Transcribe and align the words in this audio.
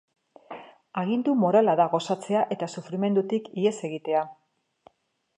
Agindu 1.01 1.33
morala 1.41 1.75
da 1.79 1.85
gozatzea 1.91 2.41
eta 2.55 2.69
sufrimendutik 2.77 3.51
ihes 3.65 3.75
egitea. 3.91 4.23